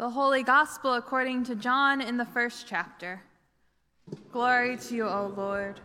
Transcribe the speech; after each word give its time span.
The 0.00 0.08
Holy 0.08 0.42
Gospel 0.42 0.94
according 0.94 1.44
to 1.44 1.54
John 1.54 2.00
in 2.00 2.16
the 2.16 2.24
first 2.24 2.66
chapter. 2.66 3.20
Glory 4.32 4.78
to 4.78 4.94
you, 4.96 5.06
O 5.06 5.26
Lord. 5.36 5.78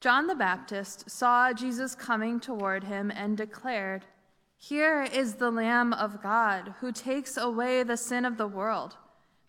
John 0.00 0.26
the 0.26 0.34
Baptist 0.34 1.08
saw 1.08 1.52
Jesus 1.52 1.94
coming 1.94 2.40
toward 2.40 2.82
him 2.82 3.12
and 3.12 3.36
declared, 3.36 4.04
Here 4.56 5.04
is 5.04 5.34
the 5.34 5.52
Lamb 5.52 5.92
of 5.92 6.24
God 6.24 6.74
who 6.80 6.90
takes 6.90 7.36
away 7.36 7.84
the 7.84 7.96
sin 7.96 8.24
of 8.24 8.36
the 8.36 8.48
world. 8.48 8.96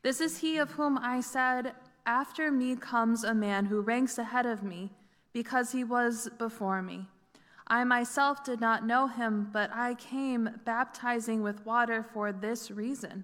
This 0.04 0.22
is 0.22 0.38
he 0.38 0.60
of 0.60 0.74
whom 0.74 1.00
I 1.00 1.20
said, 1.20 1.74
After 2.06 2.52
me 2.52 2.76
comes 2.76 3.24
a 3.24 3.34
man 3.34 3.66
who 3.66 3.82
ranks 3.82 4.20
ahead 4.20 4.46
of 4.46 4.62
me, 4.62 4.92
because 5.34 5.72
he 5.72 5.84
was 5.84 6.30
before 6.38 6.84
me. 6.84 7.08
I 7.66 7.84
myself 7.84 8.44
did 8.44 8.62
not 8.62 8.86
know 8.86 9.08
him, 9.08 9.50
but 9.52 9.72
I 9.74 9.96
came 9.96 10.52
baptizing 10.66 11.42
with 11.42 11.66
water 11.66 12.06
for 12.14 12.32
this 12.32 12.70
reason 12.70 13.24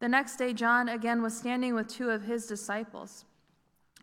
The 0.00 0.08
next 0.08 0.36
day, 0.36 0.52
John 0.52 0.88
again 0.88 1.22
was 1.22 1.36
standing 1.36 1.74
with 1.74 1.88
two 1.88 2.10
of 2.10 2.22
his 2.22 2.46
disciples. 2.46 3.24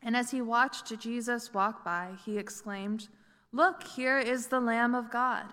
And 0.04 0.16
as 0.16 0.32
he 0.32 0.42
watched 0.42 1.00
Jesus 1.00 1.54
walk 1.54 1.84
by, 1.84 2.12
he 2.26 2.38
exclaimed, 2.38 3.08
Look, 3.52 3.84
here 3.84 4.20
is 4.20 4.48
the 4.48 4.60
Lamb 4.60 4.94
of 4.94 5.10
God. 5.10 5.46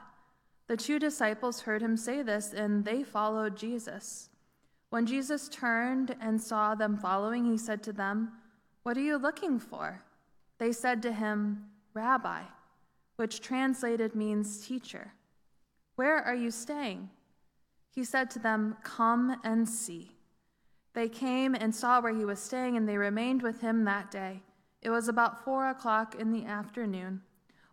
The 0.66 0.76
two 0.76 0.98
disciples 0.98 1.60
heard 1.60 1.82
him 1.82 1.96
say 1.96 2.22
this, 2.22 2.52
and 2.52 2.84
they 2.84 3.02
followed 3.02 3.56
Jesus. 3.56 4.30
When 4.90 5.06
Jesus 5.06 5.48
turned 5.48 6.16
and 6.20 6.40
saw 6.40 6.74
them 6.74 6.98
following, 6.98 7.44
he 7.44 7.56
said 7.56 7.82
to 7.84 7.92
them, 7.92 8.32
What 8.82 8.96
are 8.96 9.00
you 9.00 9.16
looking 9.16 9.58
for? 9.58 10.02
They 10.58 10.72
said 10.72 11.02
to 11.02 11.12
him, 11.12 11.64
Rabbi, 11.94 12.42
which 13.16 13.40
translated 13.40 14.14
means 14.14 14.66
teacher. 14.66 15.12
Where 15.96 16.18
are 16.18 16.34
you 16.34 16.50
staying? 16.50 17.10
He 17.94 18.04
said 18.04 18.30
to 18.30 18.38
them, 18.38 18.76
Come 18.82 19.36
and 19.44 19.68
see. 19.68 20.11
They 20.94 21.08
came 21.08 21.54
and 21.54 21.74
saw 21.74 22.00
where 22.00 22.14
he 22.14 22.24
was 22.24 22.38
staying, 22.38 22.76
and 22.76 22.88
they 22.88 22.98
remained 22.98 23.42
with 23.42 23.60
him 23.60 23.84
that 23.84 24.10
day. 24.10 24.42
It 24.82 24.90
was 24.90 25.08
about 25.08 25.44
four 25.44 25.68
o'clock 25.68 26.14
in 26.14 26.32
the 26.32 26.44
afternoon. 26.44 27.22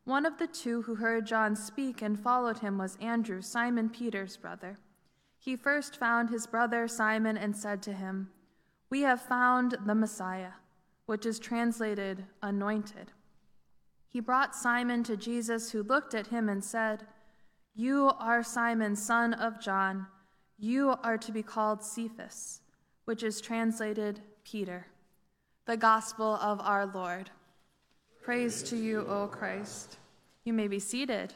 One 0.05 0.25
of 0.25 0.37
the 0.37 0.47
two 0.47 0.83
who 0.83 0.95
heard 0.95 1.25
John 1.25 1.55
speak 1.55 2.01
and 2.01 2.19
followed 2.19 2.59
him 2.59 2.77
was 2.77 2.97
Andrew, 3.01 3.41
Simon 3.41 3.89
Peter's 3.89 4.37
brother. 4.37 4.77
He 5.37 5.55
first 5.55 5.97
found 5.97 6.29
his 6.29 6.47
brother 6.47 6.87
Simon 6.87 7.37
and 7.37 7.55
said 7.55 7.81
to 7.83 7.93
him, 7.93 8.29
We 8.89 9.01
have 9.01 9.21
found 9.21 9.77
the 9.85 9.95
Messiah, 9.95 10.53
which 11.05 11.25
is 11.25 11.39
translated 11.39 12.25
anointed. 12.41 13.11
He 14.07 14.19
brought 14.19 14.55
Simon 14.55 15.03
to 15.03 15.17
Jesus, 15.17 15.71
who 15.71 15.83
looked 15.83 16.13
at 16.13 16.27
him 16.27 16.49
and 16.49 16.63
said, 16.63 17.05
You 17.75 18.11
are 18.19 18.43
Simon, 18.43 18.95
son 18.95 19.33
of 19.33 19.61
John. 19.61 20.07
You 20.57 20.95
are 21.03 21.17
to 21.17 21.31
be 21.31 21.43
called 21.43 21.83
Cephas 21.83 22.61
which 23.09 23.23
is 23.23 23.41
translated 23.41 24.21
Peter. 24.43 24.85
The 25.65 25.75
Gospel 25.75 26.35
of 26.35 26.61
our 26.61 26.85
Lord. 26.85 27.31
Praise 28.21 28.61
to 28.61 28.75
you, 28.77 29.03
O 29.07 29.25
Christ. 29.25 29.97
You 30.43 30.53
may 30.53 30.67
be 30.67 30.77
seated. 30.77 31.33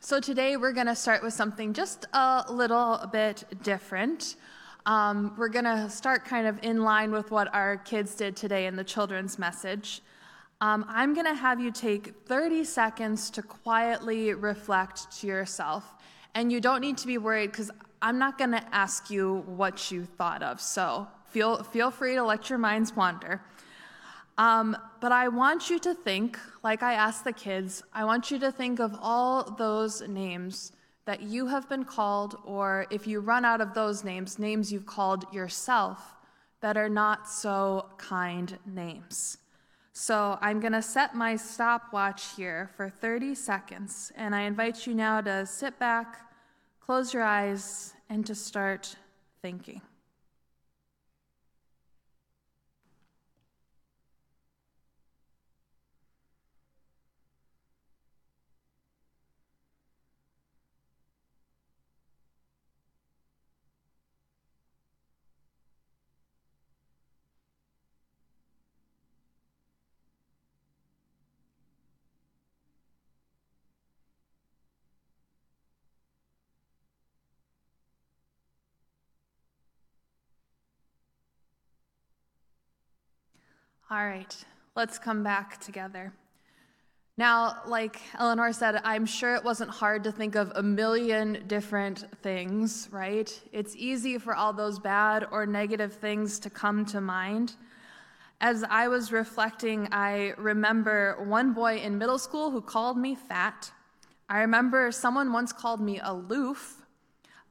So, 0.00 0.18
today 0.18 0.56
we're 0.56 0.72
going 0.72 0.88
to 0.88 0.96
start 0.96 1.22
with 1.22 1.34
something 1.34 1.72
just 1.72 2.06
a 2.12 2.44
little 2.50 3.08
bit 3.12 3.44
different. 3.62 4.34
Um, 4.86 5.36
we're 5.38 5.50
going 5.50 5.66
to 5.66 5.88
start 5.88 6.24
kind 6.24 6.48
of 6.48 6.58
in 6.64 6.82
line 6.82 7.12
with 7.12 7.30
what 7.30 7.54
our 7.54 7.76
kids 7.76 8.16
did 8.16 8.34
today 8.34 8.66
in 8.66 8.74
the 8.74 8.82
children's 8.82 9.38
message. 9.38 10.02
Um, 10.62 10.84
I'm 10.88 11.12
going 11.12 11.26
to 11.26 11.34
have 11.34 11.58
you 11.58 11.72
take 11.72 12.14
30 12.26 12.62
seconds 12.62 13.30
to 13.30 13.42
quietly 13.42 14.32
reflect 14.32 15.10
to 15.18 15.26
yourself. 15.26 15.92
And 16.36 16.52
you 16.52 16.60
don't 16.60 16.80
need 16.80 16.98
to 16.98 17.08
be 17.08 17.18
worried 17.18 17.50
because 17.50 17.72
I'm 18.00 18.16
not 18.16 18.38
going 18.38 18.52
to 18.52 18.64
ask 18.72 19.10
you 19.10 19.42
what 19.46 19.90
you 19.90 20.04
thought 20.04 20.40
of. 20.40 20.60
So 20.60 21.08
feel, 21.30 21.64
feel 21.64 21.90
free 21.90 22.14
to 22.14 22.22
let 22.22 22.48
your 22.48 22.60
minds 22.60 22.94
wander. 22.94 23.42
Um, 24.38 24.76
but 25.00 25.10
I 25.10 25.26
want 25.26 25.68
you 25.68 25.80
to 25.80 25.94
think, 25.94 26.38
like 26.62 26.84
I 26.84 26.94
asked 26.94 27.24
the 27.24 27.32
kids, 27.32 27.82
I 27.92 28.04
want 28.04 28.30
you 28.30 28.38
to 28.38 28.52
think 28.52 28.78
of 28.78 28.96
all 29.02 29.56
those 29.58 30.00
names 30.02 30.70
that 31.06 31.22
you 31.22 31.48
have 31.48 31.68
been 31.68 31.84
called, 31.84 32.38
or 32.44 32.86
if 32.88 33.08
you 33.08 33.18
run 33.18 33.44
out 33.44 33.60
of 33.60 33.74
those 33.74 34.04
names, 34.04 34.38
names 34.38 34.72
you've 34.72 34.86
called 34.86 35.24
yourself 35.34 36.14
that 36.60 36.76
are 36.76 36.88
not 36.88 37.28
so 37.28 37.86
kind 37.98 38.56
names. 38.64 39.38
So 39.92 40.38
I'm 40.40 40.58
going 40.58 40.72
to 40.72 40.82
set 40.82 41.14
my 41.14 41.36
stopwatch 41.36 42.34
here 42.34 42.70
for 42.76 42.88
30 42.88 43.34
seconds, 43.34 44.10
and 44.16 44.34
I 44.34 44.42
invite 44.42 44.86
you 44.86 44.94
now 44.94 45.20
to 45.20 45.44
sit 45.44 45.78
back, 45.78 46.30
close 46.80 47.12
your 47.12 47.22
eyes, 47.22 47.92
and 48.08 48.24
to 48.26 48.34
start 48.34 48.96
thinking. 49.42 49.82
All 83.92 84.06
right, 84.06 84.34
let's 84.74 84.98
come 84.98 85.22
back 85.22 85.60
together. 85.60 86.14
Now, 87.18 87.58
like 87.66 88.00
Eleanor 88.18 88.50
said, 88.54 88.80
I'm 88.84 89.04
sure 89.04 89.34
it 89.34 89.44
wasn't 89.44 89.68
hard 89.68 90.02
to 90.04 90.10
think 90.12 90.34
of 90.34 90.50
a 90.54 90.62
million 90.62 91.44
different 91.46 92.06
things, 92.22 92.88
right? 92.90 93.38
It's 93.52 93.76
easy 93.76 94.16
for 94.16 94.34
all 94.34 94.54
those 94.54 94.78
bad 94.78 95.26
or 95.30 95.44
negative 95.44 95.92
things 95.92 96.38
to 96.38 96.48
come 96.48 96.86
to 96.86 97.02
mind. 97.02 97.56
As 98.40 98.64
I 98.64 98.88
was 98.88 99.12
reflecting, 99.12 99.88
I 99.92 100.32
remember 100.38 101.22
one 101.22 101.52
boy 101.52 101.76
in 101.76 101.98
middle 101.98 102.18
school 102.18 102.50
who 102.50 102.62
called 102.62 102.96
me 102.96 103.14
fat. 103.14 103.70
I 104.26 104.40
remember 104.40 104.90
someone 104.90 105.34
once 105.34 105.52
called 105.52 105.82
me 105.82 106.00
aloof. 106.02 106.78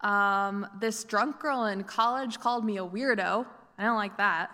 Um, 0.02 0.66
this 0.80 1.04
drunk 1.04 1.40
girl 1.40 1.66
in 1.66 1.84
college 1.84 2.40
called 2.40 2.66
me 2.66 2.80
a 2.80 2.84
weirdo. 2.84 3.46
I 3.78 3.84
don't 3.84 3.98
like 3.98 4.18
that. 4.18 4.50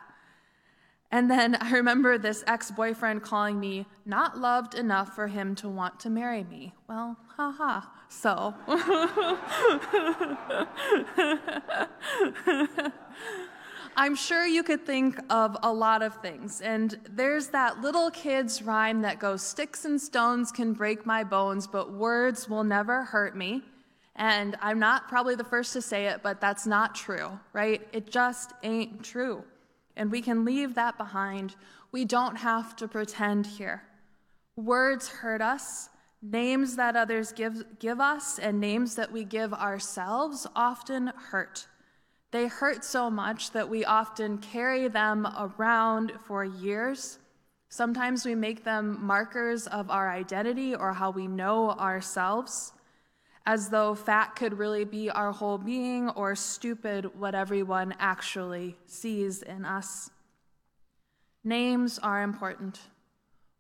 And 1.10 1.32
then 1.32 1.56
I 1.56 1.72
remember 1.72 2.18
this 2.18 2.44
ex 2.48 2.70
boyfriend 2.70 3.24
calling 3.24 3.60
me 3.60 3.86
not 4.06 4.38
loved 4.38 4.76
enough 4.76 5.16
for 5.16 5.28
him 5.28 5.56
to 5.56 5.70
want 5.70 6.00
to 6.02 6.10
marry 6.10 6.44
me. 6.44 6.74
Well, 6.90 7.18
haha. 7.38 7.82
So. 8.10 8.54
I'm 14.00 14.16
sure 14.16 14.46
you 14.46 14.64
could 14.64 14.86
think 14.86 15.18
of 15.30 15.58
a 15.64 15.74
lot 15.74 16.04
of 16.04 16.22
things. 16.22 16.62
And 16.62 17.00
there's 17.10 17.48
that 17.48 17.82
little 17.82 18.12
kid's 18.12 18.62
rhyme 18.62 19.02
that 19.02 19.18
goes 19.18 19.42
Sticks 19.42 19.86
and 19.86 20.00
stones 20.00 20.52
can 20.52 20.74
break 20.74 21.06
my 21.06 21.24
bones, 21.24 21.68
but 21.68 21.94
words 21.94 22.48
will 22.48 22.64
never 22.64 23.06
hurt 23.06 23.36
me. 23.36 23.64
And 24.16 24.56
I'm 24.62 24.78
not 24.78 25.08
probably 25.08 25.36
the 25.36 25.44
first 25.44 25.74
to 25.74 25.82
say 25.82 26.08
it, 26.08 26.22
but 26.22 26.42
that's 26.42 26.68
not 26.68 26.96
true, 26.96 27.40
right? 27.54 27.88
It 27.92 28.12
just 28.12 28.54
ain't 28.62 29.04
true 29.04 29.44
and 29.98 30.10
we 30.10 30.22
can 30.22 30.46
leave 30.46 30.76
that 30.76 30.98
behind. 30.98 31.56
We 31.92 32.06
don't 32.06 32.38
have 32.38 32.76
to 32.78 32.88
pretend 32.88 33.46
here. 33.46 33.84
Words 34.56 35.10
hurt 35.10 35.42
us. 35.42 35.90
Names 36.22 36.78
that 36.78 36.96
others 36.96 37.32
give, 37.32 37.80
give 37.80 38.00
us 38.00 38.40
and 38.40 38.60
names 38.60 38.96
that 38.96 39.12
we 39.12 39.24
give 39.24 39.54
ourselves 39.54 40.48
often 40.56 41.12
hurt. 41.32 41.68
They 42.32 42.48
hurt 42.48 42.84
so 42.86 43.10
much 43.10 43.52
that 43.52 43.70
we 43.70 43.84
often 43.84 44.38
carry 44.38 44.88
them 44.88 45.28
around 45.38 46.14
for 46.26 46.44
years, 46.46 47.20
Sometimes 47.70 48.26
we 48.26 48.34
make 48.34 48.64
them 48.64 48.98
markers 49.06 49.68
of 49.68 49.90
our 49.90 50.10
identity 50.10 50.74
or 50.74 50.94
how 50.94 51.12
we 51.12 51.28
know 51.28 51.72
ourselves, 51.72 52.72
as 53.48 53.70
though 53.70 53.96
fat 53.96 54.36
could 54.36 54.58
really 54.58 54.84
be 54.84 55.10
our 55.10 55.32
whole 55.32 55.58
being 55.58 56.10
or 56.10 56.36
stupid 56.36 57.18
what 57.18 57.34
everyone 57.34 57.96
actually 57.98 58.78
sees 58.86 59.42
in 59.42 59.64
us. 59.64 60.10
Names 61.46 61.98
are 62.00 62.24
important. 62.24 62.78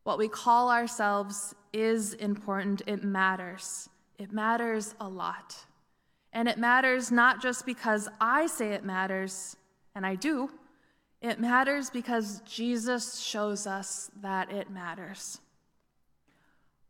What 0.03 0.17
we 0.17 0.27
call 0.27 0.69
ourselves 0.69 1.55
is 1.71 2.13
important, 2.15 2.81
it 2.85 3.05
matters. 3.05 3.87
It 4.19 4.33
matters 4.33 4.93
a 4.99 5.07
lot. 5.07 5.55
And 6.33 6.49
it 6.49 6.57
matters 6.57 7.09
not 7.09 7.41
just 7.41 7.65
because 7.65 8.09
I 8.19 8.47
say 8.47 8.73
it 8.73 8.83
matters, 8.83 9.55
and 9.95 10.05
I 10.05 10.15
do, 10.15 10.49
it 11.21 11.39
matters 11.39 11.89
because 11.89 12.41
Jesus 12.41 13.19
shows 13.19 13.65
us 13.65 14.11
that 14.21 14.51
it 14.51 14.69
matters. 14.69 15.39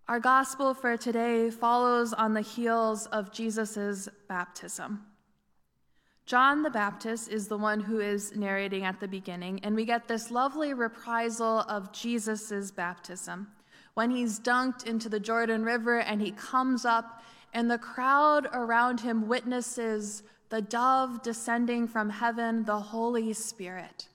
Our 0.10 0.22
gospel 0.22 0.74
for 0.74 0.96
today 0.96 1.50
follows 1.50 2.14
on 2.14 2.34
the 2.34 2.40
heels 2.40 3.08
of 3.08 3.34
Jesus' 3.34 4.08
baptism. 4.30 5.06
John 6.26 6.64
the 6.64 6.70
Baptist 6.70 7.30
is 7.30 7.50
the 7.50 7.58
one 7.58 7.82
who 7.82 8.00
is 8.00 8.34
narrating 8.34 8.86
at 8.86 9.02
the 9.02 9.08
beginning, 9.10 9.60
and 9.64 9.76
we 9.76 9.84
get 9.84 10.08
this 10.08 10.32
lovely 10.32 10.74
reprisal 10.74 11.60
of 11.68 11.92
Jesus' 11.92 12.72
baptism 12.72 13.50
when 13.96 14.10
he's 14.10 14.40
dunked 14.40 14.88
into 14.88 15.10
the 15.10 15.20
Jordan 15.20 15.66
River 15.66 16.00
and 16.00 16.22
he 16.22 16.32
comes 16.32 16.86
up, 16.86 17.22
and 17.54 17.70
the 17.70 17.78
crowd 17.78 18.48
around 18.54 19.02
him 19.02 19.28
witnesses 19.28 20.24
the 20.48 20.62
dove 20.62 21.22
descending 21.22 21.86
from 21.86 22.10
heaven, 22.10 22.64
the 22.64 22.80
Holy 22.80 23.34
Spirit. 23.34 24.08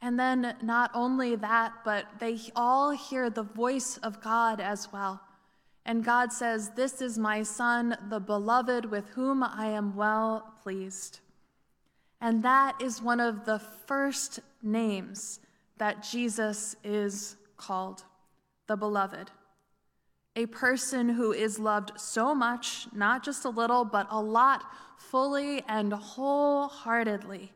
And 0.00 0.20
then 0.20 0.54
not 0.62 0.92
only 0.94 1.34
that, 1.34 1.72
but 1.84 2.06
they 2.20 2.38
all 2.54 2.92
hear 2.92 3.28
the 3.28 3.42
voice 3.42 3.96
of 4.04 4.20
God 4.20 4.60
as 4.60 4.92
well. 4.92 5.20
And 5.84 6.04
God 6.04 6.32
says, 6.32 6.70
This 6.70 7.02
is 7.02 7.18
my 7.18 7.42
Son, 7.42 7.96
the 8.08 8.20
beloved, 8.20 8.84
with 8.84 9.08
whom 9.10 9.42
I 9.42 9.66
am 9.66 9.96
well 9.96 10.54
pleased. 10.62 11.20
And 12.20 12.42
that 12.44 12.80
is 12.80 13.02
one 13.02 13.18
of 13.18 13.44
the 13.44 13.58
first 13.58 14.40
names 14.62 15.40
that 15.78 16.02
Jesus 16.04 16.76
is 16.84 17.36
called 17.56 18.04
the 18.68 18.76
beloved. 18.76 19.30
A 20.36 20.46
person 20.46 21.08
who 21.08 21.32
is 21.32 21.58
loved 21.58 21.92
so 21.96 22.34
much, 22.34 22.86
not 22.94 23.24
just 23.24 23.44
a 23.44 23.50
little, 23.50 23.84
but 23.84 24.06
a 24.08 24.22
lot, 24.22 24.64
fully 24.96 25.62
and 25.68 25.92
wholeheartedly. 25.92 27.52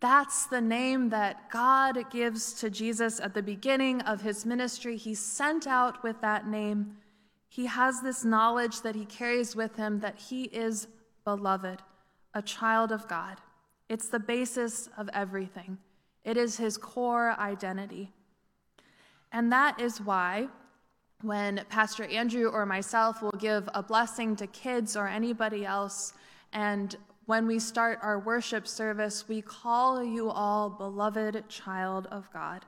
That's 0.00 0.46
the 0.46 0.60
name 0.60 1.08
that 1.08 1.50
God 1.50 2.10
gives 2.10 2.52
to 2.54 2.70
Jesus 2.70 3.18
at 3.18 3.34
the 3.34 3.42
beginning 3.42 4.00
of 4.02 4.22
his 4.22 4.46
ministry. 4.46 4.96
He's 4.96 5.18
sent 5.18 5.66
out 5.66 6.02
with 6.04 6.20
that 6.20 6.46
name. 6.46 6.96
He 7.48 7.66
has 7.66 8.02
this 8.02 8.24
knowledge 8.24 8.82
that 8.82 8.94
he 8.94 9.04
carries 9.04 9.56
with 9.56 9.76
him 9.76 10.00
that 10.00 10.18
he 10.18 10.44
is 10.44 10.88
beloved, 11.24 11.82
a 12.34 12.42
child 12.42 12.92
of 12.92 13.08
God. 13.08 13.38
It's 13.88 14.08
the 14.08 14.20
basis 14.20 14.88
of 14.98 15.08
everything, 15.12 15.78
it 16.24 16.36
is 16.36 16.56
his 16.56 16.76
core 16.76 17.34
identity. 17.38 18.12
And 19.32 19.52
that 19.52 19.80
is 19.80 20.00
why 20.00 20.48
when 21.22 21.64
Pastor 21.68 22.04
Andrew 22.04 22.48
or 22.48 22.64
myself 22.64 23.22
will 23.22 23.32
give 23.32 23.68
a 23.74 23.82
blessing 23.82 24.36
to 24.36 24.46
kids 24.46 24.96
or 24.96 25.08
anybody 25.08 25.66
else, 25.66 26.12
and 26.52 26.96
when 27.26 27.46
we 27.46 27.58
start 27.58 27.98
our 28.02 28.18
worship 28.18 28.66
service, 28.66 29.28
we 29.28 29.42
call 29.42 30.02
you 30.02 30.30
all 30.30 30.70
beloved 30.70 31.48
child 31.48 32.06
of 32.10 32.32
God. 32.32 32.64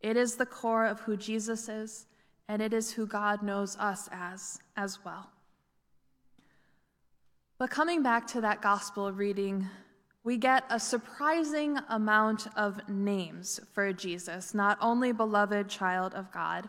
It 0.00 0.16
is 0.16 0.34
the 0.34 0.46
core 0.46 0.86
of 0.86 1.00
who 1.00 1.16
Jesus 1.16 1.68
is, 1.68 2.06
and 2.48 2.62
it 2.62 2.72
is 2.72 2.92
who 2.92 3.06
God 3.06 3.42
knows 3.42 3.76
us 3.76 4.08
as 4.12 4.60
as 4.76 5.04
well. 5.04 5.30
But 7.58 7.70
coming 7.70 8.02
back 8.02 8.26
to 8.28 8.40
that 8.40 8.62
gospel 8.62 9.12
reading 9.12 9.68
we 10.28 10.36
get 10.36 10.64
a 10.68 10.78
surprising 10.78 11.78
amount 11.88 12.48
of 12.54 12.86
names 12.86 13.60
for 13.72 13.94
Jesus, 13.94 14.52
not 14.52 14.76
only 14.80 15.10
beloved 15.10 15.70
child 15.70 16.12
of 16.14 16.30
God. 16.30 16.68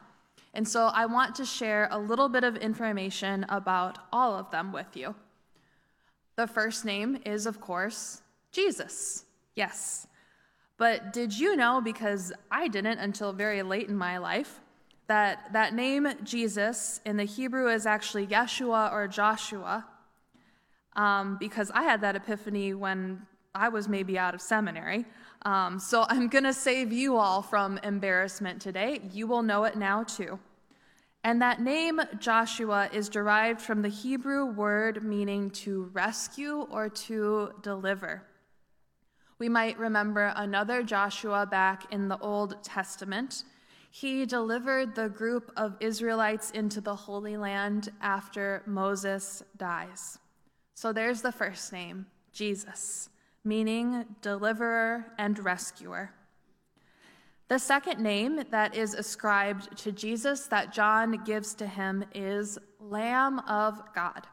And 0.53 0.65
so 0.65 0.85
I 0.85 1.05
want 1.07 1.35
to 1.35 1.45
share 1.45 1.89
a 1.91 1.99
little 1.99 2.29
bit 2.29 2.45
of 2.45 2.55
information 2.55 3.45
about 3.49 3.97
all 4.13 4.33
of 4.35 4.49
them 4.49 4.71
with 4.71 4.95
you. 4.95 5.13
The 6.37 6.47
first 6.47 6.85
name 6.85 7.19
is, 7.25 7.45
of 7.45 7.59
course, 7.59 8.21
Jesus. 8.53 9.25
Yes. 9.55 10.07
But 10.77 11.11
did 11.11 11.37
you 11.37 11.57
know, 11.57 11.81
because 11.81 12.31
I 12.49 12.69
didn't 12.69 12.99
until 12.99 13.33
very 13.33 13.61
late 13.61 13.89
in 13.89 13.97
my 13.97 14.19
life, 14.19 14.61
that 15.09 15.51
that 15.51 15.73
name 15.73 16.07
Jesus 16.23 17.01
in 17.05 17.17
the 17.17 17.25
Hebrew 17.25 17.67
is 17.67 17.85
actually 17.85 18.27
Yeshua 18.27 18.93
or 18.93 19.07
Joshua? 19.07 19.85
Um, 20.95 21.37
because 21.39 21.69
I 21.73 21.83
had 21.83 22.01
that 22.01 22.15
epiphany 22.15 22.73
when 22.73 23.27
I 23.53 23.69
was 23.69 23.89
maybe 23.89 24.17
out 24.17 24.33
of 24.33 24.41
seminary. 24.41 25.05
Um, 25.43 25.79
so 25.79 26.05
I'm 26.09 26.27
going 26.29 26.45
to 26.45 26.53
save 26.53 26.93
you 26.93 27.17
all 27.17 27.41
from 27.41 27.77
embarrassment 27.83 28.61
today. 28.61 29.01
You 29.11 29.27
will 29.27 29.43
know 29.43 29.65
it 29.65 29.75
now 29.75 30.03
too. 30.03 30.39
And 31.23 31.41
that 31.41 31.61
name, 31.61 31.99
Joshua, 32.19 32.89
is 32.93 33.09
derived 33.09 33.59
from 33.61 33.81
the 33.81 33.89
Hebrew 33.89 34.45
word 34.45 35.03
meaning 35.03 35.49
to 35.51 35.89
rescue 35.91 36.65
or 36.71 36.87
to 36.87 37.51
deliver. 37.61 38.23
We 39.37 39.49
might 39.49 39.77
remember 39.77 40.33
another 40.35 40.81
Joshua 40.81 41.45
back 41.45 41.91
in 41.91 42.07
the 42.07 42.17
Old 42.19 42.63
Testament. 42.63 43.43
He 43.89 44.25
delivered 44.25 44.95
the 44.95 45.09
group 45.09 45.51
of 45.57 45.75
Israelites 45.79 46.51
into 46.51 46.79
the 46.81 46.95
Holy 46.95 47.37
Land 47.37 47.89
after 48.01 48.63
Moses 48.65 49.43
dies. 49.57 50.19
So 50.75 50.93
there's 50.93 51.21
the 51.21 51.31
first 51.31 51.73
name, 51.73 52.05
Jesus 52.31 53.09
meaning 53.43 54.05
deliverer 54.21 55.13
and 55.17 55.37
rescuer. 55.39 56.11
The 57.47 57.59
second 57.59 57.99
name 57.99 58.43
that 58.51 58.75
is 58.75 58.93
ascribed 58.93 59.75
to 59.79 59.91
Jesus 59.91 60.45
that 60.47 60.71
John 60.71 61.23
gives 61.23 61.55
to 61.55 61.67
him 61.67 62.05
is 62.13 62.59
Lamb 62.79 63.39
of 63.39 63.81
God. 63.95 64.27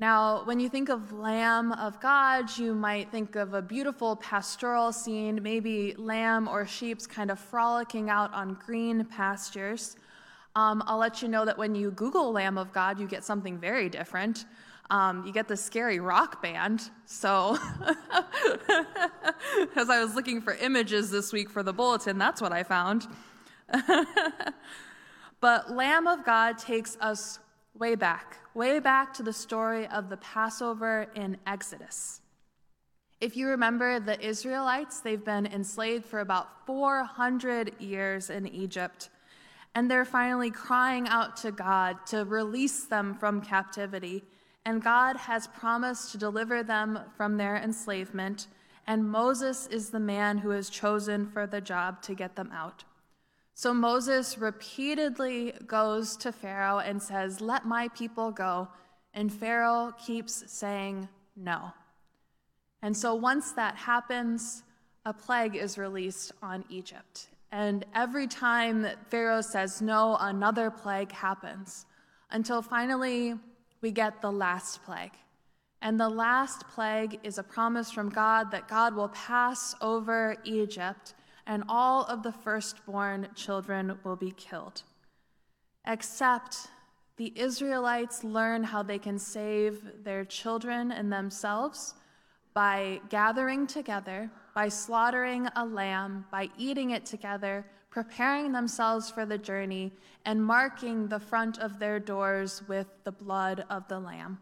Now, 0.00 0.44
when 0.44 0.60
you 0.60 0.68
think 0.68 0.90
of 0.90 1.12
Lamb 1.12 1.72
of 1.72 2.00
God, 2.00 2.56
you 2.56 2.72
might 2.72 3.10
think 3.10 3.34
of 3.34 3.54
a 3.54 3.60
beautiful 3.60 4.14
pastoral 4.14 4.92
scene, 4.92 5.40
maybe 5.42 5.92
lamb 5.98 6.46
or 6.46 6.64
sheep's 6.68 7.04
kind 7.04 7.32
of 7.32 7.40
frolicking 7.40 8.08
out 8.08 8.32
on 8.32 8.56
green 8.64 9.04
pastures. 9.04 9.96
Um, 10.54 10.84
I'll 10.86 10.98
let 10.98 11.20
you 11.20 11.26
know 11.26 11.44
that 11.44 11.58
when 11.58 11.74
you 11.74 11.90
Google 11.90 12.30
Lamb 12.30 12.58
of 12.58 12.72
God, 12.72 13.00
you 13.00 13.08
get 13.08 13.24
something 13.24 13.58
very 13.58 13.88
different. 13.88 14.44
Um, 14.88 15.26
you 15.26 15.32
get 15.32 15.48
the 15.48 15.56
scary 15.56 15.98
rock 15.98 16.40
band. 16.40 16.90
So, 17.04 17.58
as 19.74 19.90
I 19.90 20.00
was 20.00 20.14
looking 20.14 20.40
for 20.40 20.54
images 20.54 21.10
this 21.10 21.32
week 21.32 21.50
for 21.50 21.64
the 21.64 21.72
bulletin, 21.72 22.18
that's 22.18 22.40
what 22.40 22.52
I 22.52 22.62
found. 22.62 23.08
but 25.40 25.72
Lamb 25.72 26.06
of 26.06 26.24
God 26.24 26.56
takes 26.56 26.96
us 27.00 27.40
way 27.78 27.94
back, 27.94 28.36
way 28.54 28.80
back 28.80 29.14
to 29.14 29.22
the 29.22 29.32
story 29.32 29.86
of 29.86 30.08
the 30.08 30.16
Passover 30.18 31.06
in 31.14 31.36
Exodus. 31.46 32.20
If 33.20 33.36
you 33.36 33.48
remember 33.48 34.00
the 34.00 34.20
Israelites, 34.20 35.00
they've 35.00 35.24
been 35.24 35.46
enslaved 35.46 36.04
for 36.04 36.20
about 36.20 36.66
400 36.66 37.80
years 37.80 38.30
in 38.30 38.46
Egypt, 38.46 39.10
and 39.74 39.90
they're 39.90 40.04
finally 40.04 40.50
crying 40.50 41.08
out 41.08 41.36
to 41.38 41.50
God 41.52 42.06
to 42.06 42.24
release 42.24 42.84
them 42.84 43.14
from 43.14 43.40
captivity 43.40 44.24
and 44.68 44.82
God 44.82 45.16
has 45.16 45.46
promised 45.46 46.12
to 46.12 46.18
deliver 46.18 46.62
them 46.62 47.00
from 47.16 47.38
their 47.38 47.56
enslavement, 47.56 48.48
and 48.86 49.08
Moses 49.08 49.66
is 49.66 49.88
the 49.88 49.98
man 49.98 50.36
who 50.36 50.50
is 50.50 50.68
chosen 50.68 51.26
for 51.26 51.46
the 51.46 51.62
job 51.62 52.02
to 52.02 52.14
get 52.14 52.36
them 52.36 52.50
out. 52.52 52.84
So 53.58 53.74
Moses 53.74 54.38
repeatedly 54.38 55.52
goes 55.66 56.16
to 56.18 56.30
Pharaoh 56.30 56.78
and 56.78 57.02
says, 57.02 57.40
Let 57.40 57.66
my 57.66 57.88
people 57.88 58.30
go. 58.30 58.68
And 59.12 59.32
Pharaoh 59.32 59.92
keeps 59.98 60.44
saying 60.46 61.08
no. 61.34 61.72
And 62.82 62.96
so 62.96 63.16
once 63.16 63.50
that 63.54 63.74
happens, 63.74 64.62
a 65.04 65.12
plague 65.12 65.56
is 65.56 65.76
released 65.76 66.30
on 66.40 66.64
Egypt. 66.68 67.30
And 67.50 67.84
every 67.96 68.28
time 68.28 68.82
that 68.82 69.10
Pharaoh 69.10 69.40
says 69.40 69.82
no, 69.82 70.16
another 70.20 70.70
plague 70.70 71.10
happens 71.10 71.84
until 72.30 72.62
finally 72.62 73.34
we 73.80 73.90
get 73.90 74.22
the 74.22 74.30
last 74.30 74.84
plague. 74.84 75.16
And 75.82 75.98
the 75.98 76.08
last 76.08 76.68
plague 76.68 77.18
is 77.24 77.38
a 77.38 77.42
promise 77.42 77.90
from 77.90 78.08
God 78.08 78.52
that 78.52 78.68
God 78.68 78.94
will 78.94 79.08
pass 79.08 79.74
over 79.80 80.36
Egypt 80.44 81.14
and 81.48 81.64
all 81.68 82.04
of 82.04 82.22
the 82.22 82.30
firstborn 82.30 83.26
children 83.34 83.98
will 84.04 84.16
be 84.16 84.30
killed. 84.30 84.82
Except 85.86 86.68
the 87.16 87.32
Israelites 87.34 88.22
learn 88.22 88.62
how 88.62 88.82
they 88.82 88.98
can 88.98 89.18
save 89.18 90.04
their 90.04 90.24
children 90.24 90.92
and 90.92 91.12
themselves 91.12 91.94
by 92.54 93.00
gathering 93.08 93.66
together, 93.66 94.30
by 94.54 94.68
slaughtering 94.68 95.48
a 95.56 95.64
lamb, 95.64 96.26
by 96.30 96.50
eating 96.58 96.90
it 96.90 97.06
together, 97.06 97.64
preparing 97.90 98.52
themselves 98.52 99.10
for 99.10 99.24
the 99.24 99.38
journey 99.38 99.92
and 100.24 100.44
marking 100.44 101.08
the 101.08 101.18
front 101.18 101.58
of 101.58 101.78
their 101.78 101.98
doors 101.98 102.62
with 102.68 102.86
the 103.04 103.12
blood 103.12 103.64
of 103.70 103.88
the 103.88 103.98
Lamb. 103.98 104.38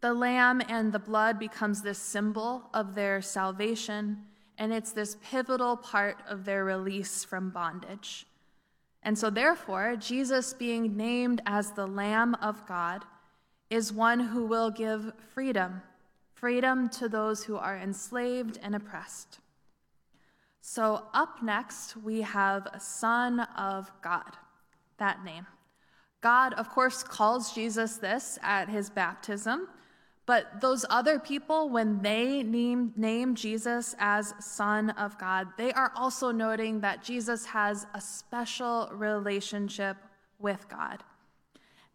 The 0.00 0.14
Lamb 0.14 0.62
and 0.68 0.92
the 0.92 0.98
blood 0.98 1.38
becomes 1.38 1.82
this 1.82 1.98
symbol 1.98 2.70
of 2.72 2.94
their 2.94 3.20
salvation, 3.20 4.24
and 4.58 4.72
it's 4.72 4.92
this 4.92 5.16
pivotal 5.22 5.76
part 5.76 6.18
of 6.28 6.44
their 6.44 6.64
release 6.64 7.24
from 7.24 7.50
bondage. 7.50 8.26
And 9.02 9.18
so, 9.18 9.30
therefore, 9.30 9.96
Jesus 9.96 10.54
being 10.54 10.96
named 10.96 11.42
as 11.46 11.72
the 11.72 11.86
Lamb 11.86 12.34
of 12.36 12.66
God 12.66 13.04
is 13.68 13.92
one 13.92 14.20
who 14.20 14.46
will 14.46 14.70
give 14.70 15.12
freedom 15.34 15.82
freedom 16.44 16.90
to 16.90 17.08
those 17.08 17.44
who 17.44 17.56
are 17.56 17.78
enslaved 17.78 18.58
and 18.62 18.74
oppressed. 18.74 19.38
So, 20.60 21.04
up 21.14 21.42
next, 21.42 21.96
we 21.96 22.20
have 22.20 22.68
Son 22.78 23.40
of 23.56 23.90
God, 24.02 24.36
that 24.98 25.24
name. 25.24 25.46
God, 26.20 26.52
of 26.52 26.68
course, 26.68 27.02
calls 27.02 27.54
Jesus 27.54 27.96
this 27.96 28.38
at 28.42 28.68
his 28.68 28.90
baptism, 28.90 29.68
but 30.26 30.60
those 30.60 30.86
other 30.88 31.18
people, 31.18 31.68
when 31.68 32.00
they 32.00 32.42
name, 32.42 32.92
name 32.96 33.34
Jesus 33.34 33.94
as 33.98 34.34
Son 34.40 34.90
of 34.90 35.18
God, 35.18 35.48
they 35.58 35.72
are 35.72 35.92
also 35.94 36.30
noting 36.30 36.80
that 36.80 37.02
Jesus 37.02 37.44
has 37.46 37.86
a 37.94 38.00
special 38.00 38.88
relationship 38.92 39.98
with 40.38 40.66
God. 40.68 41.02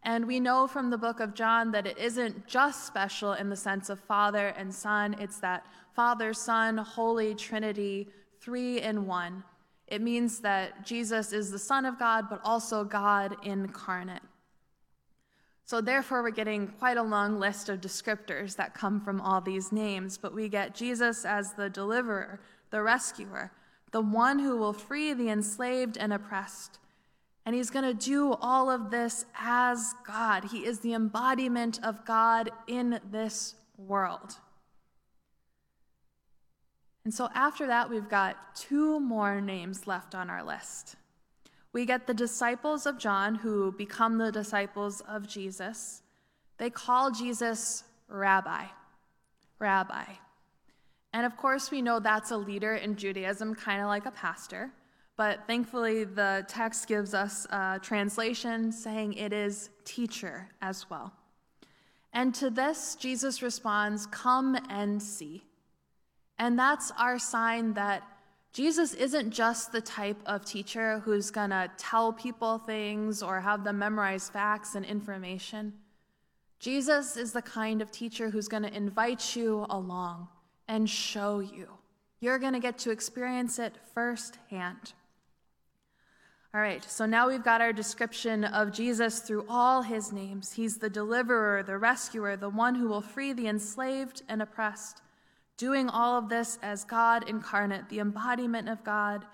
And 0.02 0.26
we 0.26 0.40
know 0.40 0.66
from 0.66 0.90
the 0.90 0.96
book 0.96 1.20
of 1.20 1.34
John 1.34 1.72
that 1.72 1.86
it 1.86 1.98
isn't 1.98 2.46
just 2.46 2.86
special 2.86 3.32
in 3.32 3.50
the 3.50 3.56
sense 3.56 3.90
of 3.90 3.98
Father 3.98 4.48
and 4.48 4.72
Son, 4.72 5.14
it's 5.18 5.40
that 5.40 5.66
Father, 5.92 6.32
Son, 6.32 6.78
Holy 6.78 7.34
Trinity, 7.34 8.08
three 8.40 8.80
in 8.80 9.06
one. 9.06 9.44
It 9.88 10.00
means 10.00 10.38
that 10.40 10.86
Jesus 10.86 11.32
is 11.32 11.50
the 11.50 11.58
Son 11.58 11.84
of 11.84 11.98
God, 11.98 12.26
but 12.30 12.40
also 12.44 12.84
God 12.84 13.36
incarnate. 13.42 14.22
So, 15.70 15.80
therefore, 15.80 16.24
we're 16.24 16.30
getting 16.30 16.66
quite 16.66 16.96
a 16.96 17.02
long 17.02 17.38
list 17.38 17.68
of 17.68 17.80
descriptors 17.80 18.56
that 18.56 18.74
come 18.74 19.00
from 19.00 19.20
all 19.20 19.40
these 19.40 19.70
names, 19.70 20.18
but 20.18 20.34
we 20.34 20.48
get 20.48 20.74
Jesus 20.74 21.24
as 21.24 21.52
the 21.52 21.70
deliverer, 21.70 22.40
the 22.70 22.82
rescuer, 22.82 23.52
the 23.92 24.00
one 24.00 24.40
who 24.40 24.56
will 24.56 24.72
free 24.72 25.12
the 25.12 25.28
enslaved 25.28 25.96
and 25.96 26.12
oppressed 26.12 26.80
and 27.46 27.54
he's 27.54 27.70
going 27.70 27.84
to 27.84 27.94
do 27.94 28.34
all 28.34 28.70
of 28.70 28.90
this 28.90 29.24
as 29.38 29.94
God. 30.06 30.44
He 30.44 30.64
is 30.64 30.80
the 30.80 30.94
embodiment 30.94 31.80
of 31.82 32.04
God 32.04 32.50
in 32.66 33.00
this 33.10 33.54
world. 33.76 34.36
And 37.04 37.14
so 37.14 37.28
after 37.34 37.66
that, 37.66 37.88
we've 37.88 38.08
got 38.08 38.54
two 38.54 39.00
more 39.00 39.40
names 39.40 39.86
left 39.86 40.14
on 40.14 40.28
our 40.28 40.44
list. 40.44 40.96
We 41.72 41.86
get 41.86 42.06
the 42.06 42.14
disciples 42.14 42.86
of 42.86 42.98
John, 42.98 43.36
who 43.36 43.72
become 43.72 44.18
the 44.18 44.32
disciples 44.32 45.02
of 45.02 45.28
Jesus. 45.28 46.02
They 46.58 46.70
call 46.70 47.10
Jesus 47.10 47.84
Rabbi. 48.08 48.64
Rabbi. 49.58 50.04
And 51.12 51.26
of 51.26 51.36
course, 51.36 51.70
we 51.70 51.82
know 51.82 52.00
that's 52.00 52.30
a 52.30 52.36
leader 52.36 52.74
in 52.74 52.96
Judaism, 52.96 53.54
kind 53.54 53.80
of 53.80 53.86
like 53.86 54.06
a 54.06 54.10
pastor 54.10 54.72
but 55.20 55.46
thankfully 55.46 56.04
the 56.04 56.46
text 56.48 56.88
gives 56.88 57.12
us 57.12 57.44
a 57.50 57.78
translation 57.82 58.72
saying 58.72 59.12
it 59.12 59.34
is 59.34 59.68
teacher 59.84 60.48
as 60.62 60.88
well. 60.88 61.12
And 62.14 62.34
to 62.36 62.48
this, 62.48 62.96
Jesus 62.98 63.42
responds, 63.42 64.06
Come 64.06 64.56
and 64.70 65.02
see. 65.02 65.44
And 66.38 66.58
that's 66.58 66.90
our 66.98 67.18
sign 67.18 67.74
that 67.74 68.02
Jesus 68.52 68.94
isn't 68.94 69.30
just 69.30 69.70
the 69.70 69.80
type 69.80 70.18
of 70.26 70.44
teacher 70.44 70.98
who's 71.00 71.30
going 71.30 71.50
to 71.50 71.70
tell 71.78 72.12
people 72.12 72.58
things 72.58 73.22
or 73.22 73.40
have 73.40 73.62
them 73.62 73.78
memorize 73.78 74.28
facts 74.28 74.74
and 74.74 74.84
information. 74.84 75.72
Jesus 76.58 77.16
is 77.16 77.32
the 77.32 77.42
kind 77.42 77.80
of 77.80 77.90
teacher 77.90 78.30
who's 78.30 78.48
going 78.48 78.64
to 78.64 78.76
invite 78.76 79.36
you 79.36 79.66
along 79.70 80.28
and 80.66 80.90
show 80.90 81.38
you. 81.38 81.68
You're 82.20 82.38
going 82.38 82.52
to 82.52 82.60
get 82.60 82.76
to 82.78 82.90
experience 82.90 83.58
it 83.58 83.76
firsthand. 83.94 84.92
All 86.52 86.60
right, 86.60 86.84
so 86.84 87.06
now 87.06 87.28
we've 87.28 87.44
got 87.44 87.60
our 87.60 87.72
description 87.72 88.44
of 88.44 88.72
Jesus 88.72 89.20
through 89.20 89.46
all 89.48 89.82
his 89.82 90.12
names. 90.12 90.52
He's 90.52 90.78
the 90.78 90.90
deliverer, 90.90 91.62
the 91.62 91.78
rescuer, 91.78 92.36
the 92.36 92.50
one 92.50 92.74
who 92.74 92.88
will 92.88 93.00
free 93.00 93.32
the 93.32 93.46
enslaved 93.46 94.22
and 94.28 94.42
oppressed, 94.42 95.00
doing 95.60 95.90
all 95.90 96.16
of 96.16 96.30
this 96.30 96.58
as 96.62 96.84
God 96.84 97.28
incarnate, 97.28 97.90
the 97.90 98.00
embodiment 98.00 98.66
of 98.66 98.82
God 98.82 99.26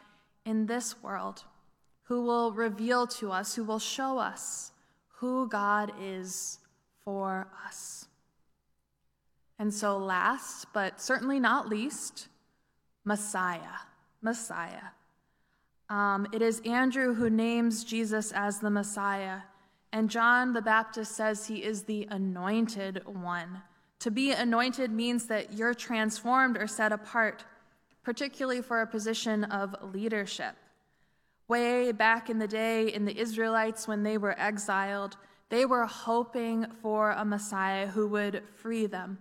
in 0.44 0.66
this 0.66 1.00
world, 1.00 1.44
who 2.02 2.24
will 2.24 2.50
reveal 2.50 3.06
to 3.06 3.30
us, 3.30 3.54
who 3.54 3.62
will 3.62 3.78
show 3.78 4.18
us 4.18 4.72
who 5.18 5.48
God 5.48 5.92
is 6.00 6.58
for 7.04 7.46
us. 7.64 8.08
And 9.60 9.72
so, 9.72 9.96
last 9.98 10.66
but 10.74 11.00
certainly 11.00 11.38
not 11.38 11.68
least, 11.68 12.26
Messiah. 13.04 13.86
Messiah. 14.20 14.90
Um, 15.88 16.26
it 16.32 16.42
is 16.42 16.60
Andrew 16.66 17.14
who 17.14 17.30
names 17.30 17.84
Jesus 17.84 18.32
as 18.32 18.58
the 18.58 18.70
Messiah, 18.70 19.42
and 19.92 20.10
John 20.10 20.54
the 20.54 20.60
Baptist 20.60 21.14
says 21.14 21.46
he 21.46 21.62
is 21.62 21.84
the 21.84 22.08
anointed 22.10 23.02
one. 23.06 23.62
To 24.00 24.10
be 24.10 24.32
anointed 24.32 24.90
means 24.90 25.26
that 25.26 25.52
you're 25.52 25.74
transformed 25.74 26.56
or 26.56 26.66
set 26.66 26.92
apart, 26.92 27.44
particularly 28.02 28.62
for 28.62 28.80
a 28.80 28.86
position 28.86 29.44
of 29.44 29.74
leadership. 29.94 30.54
Way 31.48 31.92
back 31.92 32.28
in 32.28 32.38
the 32.38 32.48
day, 32.48 32.92
in 32.92 33.04
the 33.04 33.16
Israelites, 33.16 33.88
when 33.88 34.02
they 34.02 34.18
were 34.18 34.38
exiled, 34.38 35.16
they 35.48 35.64
were 35.64 35.86
hoping 35.86 36.66
for 36.82 37.12
a 37.12 37.24
Messiah 37.24 37.86
who 37.86 38.08
would 38.08 38.42
free 38.56 38.86
them 38.86 39.18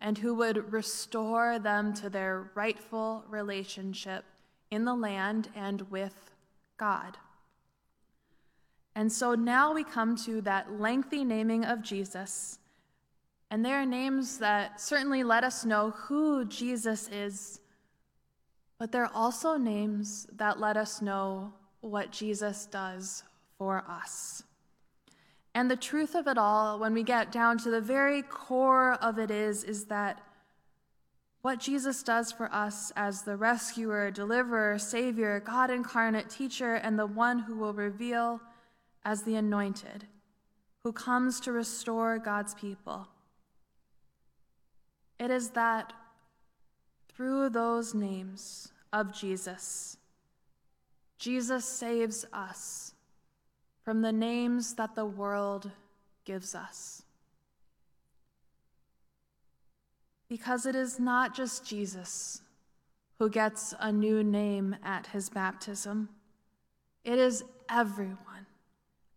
and 0.00 0.18
who 0.18 0.34
would 0.34 0.72
restore 0.72 1.58
them 1.58 1.94
to 1.94 2.10
their 2.10 2.50
rightful 2.54 3.24
relationship 3.28 4.24
in 4.70 4.84
the 4.84 4.94
land 4.94 5.48
and 5.54 5.82
with 5.90 6.30
God. 6.76 7.16
And 8.94 9.12
so 9.12 9.34
now 9.34 9.72
we 9.72 9.84
come 9.84 10.16
to 10.24 10.40
that 10.42 10.80
lengthy 10.80 11.24
naming 11.24 11.64
of 11.64 11.82
Jesus. 11.82 12.58
And 13.50 13.64
there 13.64 13.80
are 13.80 13.86
names 13.86 14.38
that 14.38 14.80
certainly 14.80 15.24
let 15.24 15.42
us 15.42 15.64
know 15.64 15.90
who 15.90 16.44
Jesus 16.44 17.08
is, 17.08 17.60
but 18.78 18.92
there 18.92 19.04
are 19.04 19.14
also 19.14 19.56
names 19.56 20.26
that 20.36 20.60
let 20.60 20.76
us 20.76 21.00
know 21.00 21.54
what 21.80 22.12
Jesus 22.12 22.66
does 22.66 23.22
for 23.56 23.84
us. 23.88 24.42
And 25.54 25.70
the 25.70 25.76
truth 25.76 26.14
of 26.14 26.26
it 26.26 26.38
all, 26.38 26.78
when 26.78 26.92
we 26.92 27.02
get 27.02 27.32
down 27.32 27.58
to 27.58 27.70
the 27.70 27.80
very 27.80 28.22
core 28.22 28.92
of 28.94 29.18
it, 29.18 29.30
is, 29.30 29.64
is 29.64 29.86
that 29.86 30.20
what 31.40 31.58
Jesus 31.58 32.02
does 32.02 32.30
for 32.30 32.52
us 32.52 32.92
as 32.94 33.22
the 33.22 33.36
rescuer, 33.36 34.10
deliverer, 34.10 34.78
savior, 34.78 35.40
God 35.40 35.70
incarnate, 35.70 36.28
teacher, 36.28 36.74
and 36.74 36.98
the 36.98 37.06
one 37.06 37.40
who 37.40 37.56
will 37.56 37.72
reveal 37.72 38.40
as 39.04 39.22
the 39.22 39.36
anointed, 39.36 40.06
who 40.84 40.92
comes 40.92 41.40
to 41.40 41.52
restore 41.52 42.18
God's 42.18 42.54
people. 42.54 43.08
It 45.18 45.30
is 45.30 45.50
that 45.50 45.92
through 47.08 47.50
those 47.50 47.94
names 47.94 48.72
of 48.92 49.12
Jesus, 49.12 49.96
Jesus 51.18 51.64
saves 51.64 52.24
us 52.32 52.94
from 53.82 54.02
the 54.02 54.12
names 54.12 54.74
that 54.74 54.94
the 54.94 55.04
world 55.06 55.70
gives 56.24 56.54
us. 56.54 57.02
Because 60.28 60.66
it 60.66 60.76
is 60.76 61.00
not 61.00 61.34
just 61.34 61.66
Jesus 61.66 62.42
who 63.18 63.28
gets 63.28 63.74
a 63.80 63.90
new 63.90 64.22
name 64.22 64.76
at 64.84 65.08
his 65.08 65.28
baptism, 65.28 66.10
it 67.02 67.18
is 67.18 67.42
everyone. 67.70 68.46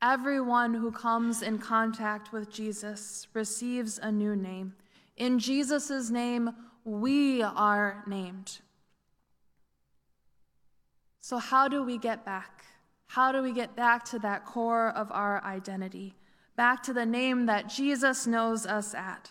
Everyone 0.02 0.74
who 0.74 0.92
comes 0.92 1.44
in 1.44 1.60
contact 1.60 2.32
with 2.32 2.50
Jesus 2.50 3.28
receives 3.34 4.00
a 4.00 4.12
new 4.12 4.36
name. 4.36 4.74
In 5.22 5.38
Jesus' 5.38 6.10
name, 6.10 6.50
we 6.84 7.44
are 7.44 8.04
named. 8.08 8.58
So, 11.20 11.38
how 11.38 11.68
do 11.68 11.84
we 11.84 12.00
get 12.00 12.26
back? 12.26 12.66
How 13.06 13.32
do 13.32 13.44
we 13.44 13.54
get 13.54 13.76
back 13.76 14.04
to 14.06 14.18
that 14.20 14.48
core 14.48 14.90
of 14.90 15.12
our 15.12 15.44
identity? 15.44 16.16
Back 16.56 16.82
to 16.84 16.94
the 16.94 17.06
name 17.06 17.46
that 17.46 17.70
Jesus 17.70 18.26
knows 18.26 18.66
us 18.66 18.96
at 18.96 19.30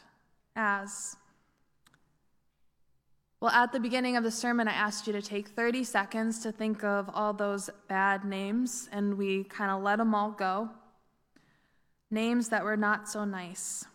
as 0.54 1.16
well, 3.40 3.50
at 3.50 3.72
the 3.72 3.80
beginning 3.80 4.16
of 4.16 4.22
the 4.22 4.30
sermon, 4.30 4.68
I 4.68 4.72
asked 4.72 5.08
you 5.08 5.12
to 5.14 5.22
take 5.22 5.48
30 5.48 5.82
seconds 5.82 6.38
to 6.44 6.52
think 6.52 6.84
of 6.84 7.10
all 7.12 7.32
those 7.32 7.68
bad 7.88 8.24
names, 8.24 8.88
and 8.92 9.18
we 9.18 9.42
kind 9.42 9.72
of 9.72 9.82
let 9.82 9.96
them 9.96 10.14
all 10.14 10.30
go. 10.30 10.68
Names 12.12 12.50
that 12.50 12.62
were 12.62 12.76
not 12.76 13.08
so 13.08 13.24
nice. 13.24 13.86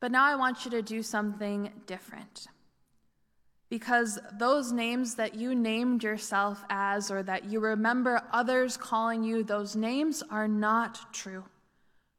But 0.00 0.12
now 0.12 0.24
I 0.24 0.36
want 0.36 0.64
you 0.64 0.70
to 0.72 0.82
do 0.82 1.02
something 1.02 1.72
different. 1.86 2.48
because 3.68 4.18
those 4.38 4.70
names 4.70 5.16
that 5.16 5.34
you 5.34 5.54
named 5.54 6.02
yourself 6.02 6.64
as 6.70 7.10
or 7.10 7.22
that 7.24 7.46
you 7.46 7.58
remember 7.60 8.22
others 8.32 8.76
calling 8.76 9.24
you, 9.24 9.42
those 9.42 9.74
names 9.74 10.22
are 10.30 10.46
not 10.46 11.12
true. 11.12 11.44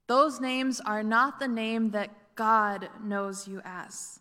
Those 0.07 0.39
names 0.41 0.81
are 0.81 1.03
not 1.03 1.39
the 1.39 1.47
name 1.47 1.91
that 1.91 2.35
God 2.35 2.89
knows 3.01 3.47
you 3.47 3.61
as. 3.63 4.19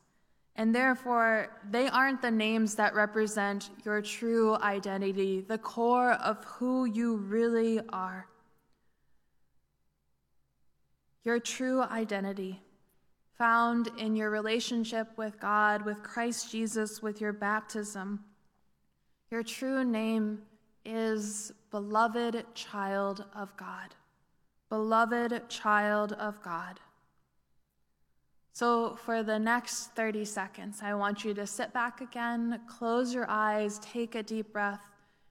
And 0.55 0.75
therefore, 0.75 1.51
they 1.69 1.89
aren't 1.89 2.23
the 2.23 2.31
names 2.31 2.77
that 2.77 2.95
represent 2.95 3.71
your 3.85 4.01
true 4.01 4.57
identity, 4.57 5.43
the 5.43 5.59
core 5.59 6.13
of 6.13 6.43
who 6.45 6.87
you 6.87 7.17
really 7.17 7.81
are. 7.93 8.27
Your 11.25 11.41
true 11.41 11.83
identity 11.83 12.63
found 13.39 13.89
in 13.99 14.17
your 14.17 14.31
relationship 14.31 15.09
with 15.17 15.39
God, 15.41 15.85
with 15.85 16.03
Christ 16.03 16.51
Jesus, 16.51 17.03
with 17.03 17.21
your 17.21 17.33
baptism. 17.33 18.25
Your 19.31 19.43
true 19.43 19.85
name 19.85 20.43
is 20.85 21.53
beloved 21.71 22.45
child 22.55 23.25
of 23.35 23.57
God. 23.57 23.95
Beloved 24.69 25.49
child 25.49 26.13
of 26.15 26.43
God. 26.43 26.81
So, 28.53 28.97
for 29.05 29.23
the 29.23 29.39
next 29.39 29.95
30 29.95 30.25
seconds, 30.25 30.81
I 30.83 30.95
want 30.95 31.25
you 31.25 31.35
to 31.35 31.47
sit 31.47 31.75
back 31.75 32.01
again, 32.01 32.59
close 32.67 33.13
your 33.13 33.27
eyes, 33.29 33.79
take 33.81 34.15
a 34.15 34.23
deep 34.23 34.51
breath, 34.53 34.81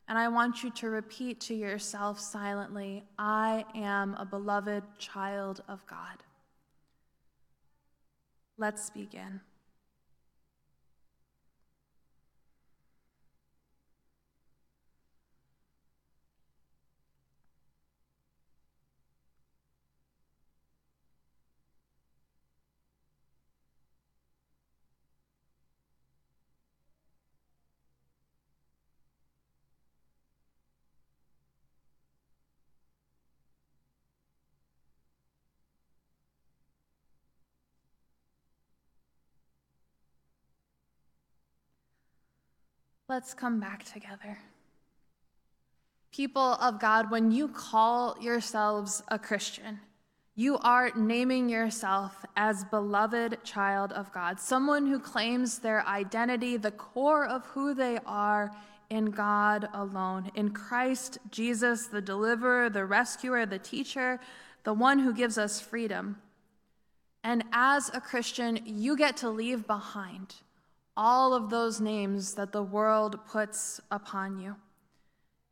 and 0.08 0.18
I 0.18 0.28
want 0.28 0.64
you 0.64 0.70
to 0.70 0.90
repeat 0.90 1.40
to 1.42 1.56
yourself 1.56 2.20
silently 2.20 3.04
I 3.18 3.66
am 3.74 4.14
a 4.14 4.26
beloved 4.26 4.84
child 5.00 5.64
of 5.68 5.84
God. 5.88 6.22
Let's 8.58 8.90
begin. 8.90 9.42
Let's 43.08 43.36
come 43.36 43.60
back 43.60 43.84
together. 43.84 44.40
People 46.12 46.42
of 46.42 46.80
God, 46.80 47.12
when 47.12 47.30
you 47.30 47.48
call 47.48 48.18
yourselves 48.20 49.04
a 49.10 49.20
Christian, 49.20 49.80
you 50.34 50.58
are 50.58 50.92
naming 50.96 51.48
yourself 51.48 52.26
as 52.36 52.66
beloved 52.66 53.44
child 53.44 53.92
of 53.94 54.12
God, 54.12 54.40
someone 54.40 54.88
who 54.88 55.00
claims 55.00 55.60
their 55.60 55.86
identity, 55.86 56.58
the 56.58 56.72
core 56.72 57.28
of 57.28 57.46
who 57.46 57.76
they 57.76 58.00
are 58.08 58.52
in 58.90 59.12
God 59.12 59.70
alone, 59.74 60.32
in 60.34 60.50
Christ 60.50 61.20
Jesus, 61.30 61.86
the 61.86 62.02
deliverer, 62.02 62.72
the 62.72 62.86
rescuer, 62.86 63.46
the 63.46 63.60
teacher, 63.60 64.20
the 64.64 64.74
one 64.74 64.98
who 64.98 65.14
gives 65.14 65.38
us 65.38 65.62
freedom. 65.62 66.18
And 67.24 67.44
as 67.54 67.92
a 67.94 68.02
Christian, 68.02 68.60
you 68.66 68.98
get 68.98 69.16
to 69.18 69.30
leave 69.30 69.68
behind 69.68 70.34
all 70.98 71.34
of 71.34 71.50
those 71.50 71.82
names 71.82 72.34
that 72.36 72.52
the 72.52 72.64
world 72.64 73.20
puts 73.28 73.82
upon 73.92 74.40
you. 74.40 74.56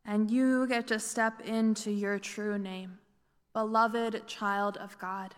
And 0.06 0.30
you 0.30 0.68
get 0.68 0.88
to 0.88 1.00
step 1.00 1.42
into 1.42 1.92
your 1.92 2.20
true 2.20 2.58
name, 2.58 2.98
beloved 3.54 4.28
child 4.28 4.78
of 4.78 4.98
God. 5.00 5.34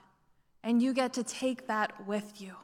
And 0.64 0.82
you 0.82 0.94
get 0.94 1.14
to 1.14 1.24
take 1.24 1.68
that 1.68 2.08
with 2.08 2.42
you 2.42 2.56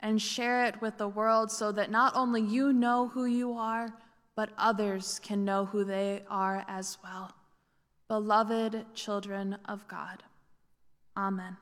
and 0.00 0.20
share 0.20 0.64
it 0.64 0.80
with 0.80 0.98
the 0.98 1.08
world 1.08 1.50
so 1.50 1.72
that 1.72 1.90
not 1.90 2.14
only 2.16 2.42
you 2.42 2.72
know 2.72 3.08
who 3.08 3.24
you 3.24 3.52
are, 3.52 3.94
but 4.34 4.50
others 4.56 5.20
can 5.22 5.44
know 5.44 5.64
who 5.64 5.84
they 5.84 6.22
are 6.30 6.64
as 6.68 6.98
well. 7.02 7.32
Beloved 8.08 8.86
children 8.94 9.58
of 9.66 9.86
God. 9.88 10.22
Amen. 11.16 11.56